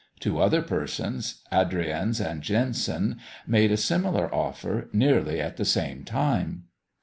[0.19, 6.63] Two other persons, Adrienz and Jansen, made a similar offer, nearly at the same time.